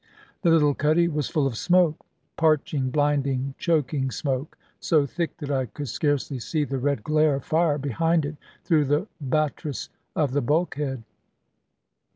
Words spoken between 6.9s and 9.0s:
glare of fire behind it, through